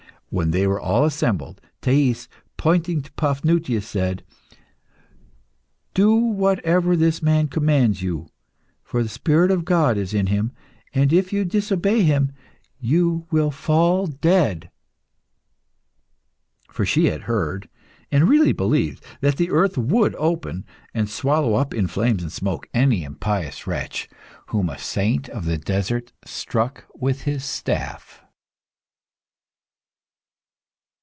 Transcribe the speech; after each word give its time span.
When 0.33 0.51
they 0.51 0.65
were 0.65 0.79
all 0.79 1.03
assembled, 1.03 1.59
Thais, 1.81 2.29
pointing 2.55 3.01
to 3.01 3.11
Paphnutius, 3.17 3.85
said 3.85 4.23
"Do 5.93 6.15
whatever 6.15 6.95
this 6.95 7.21
man 7.21 7.49
commands 7.49 8.01
you; 8.01 8.29
for 8.81 9.03
the 9.03 9.09
spirit 9.09 9.51
of 9.51 9.65
God 9.65 9.97
is 9.97 10.13
in 10.13 10.27
him, 10.27 10.53
and 10.93 11.11
if 11.11 11.33
you 11.33 11.43
disobey 11.43 12.03
him 12.03 12.31
you 12.79 13.27
will 13.29 13.51
fall 13.51 14.07
dead." 14.07 14.71
For 16.69 16.85
she 16.85 17.07
had 17.07 17.23
heard, 17.23 17.67
and 18.09 18.29
really 18.29 18.53
believed, 18.53 19.03
that 19.19 19.35
the 19.35 19.49
earth 19.51 19.77
would 19.77 20.15
open 20.15 20.63
and 20.93 21.09
swallow 21.09 21.55
up 21.55 21.73
in 21.73 21.87
flames 21.87 22.23
and 22.23 22.31
smoke 22.31 22.69
any 22.73 23.03
impious 23.03 23.67
wretch 23.67 24.07
whom 24.45 24.69
a 24.69 24.77
saint 24.77 25.27
of 25.27 25.43
the 25.43 25.57
desert 25.57 26.13
struck 26.25 26.85
with 26.95 27.23
his 27.23 27.43
staff. 27.43 28.19